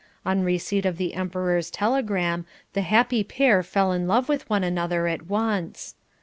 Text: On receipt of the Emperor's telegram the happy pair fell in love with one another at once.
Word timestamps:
On 0.25 0.41
receipt 0.43 0.83
of 0.87 0.97
the 0.97 1.13
Emperor's 1.13 1.69
telegram 1.69 2.47
the 2.73 2.81
happy 2.81 3.23
pair 3.23 3.61
fell 3.61 3.91
in 3.91 4.07
love 4.07 4.27
with 4.29 4.49
one 4.49 4.63
another 4.63 5.05
at 5.05 5.27
once. 5.27 5.93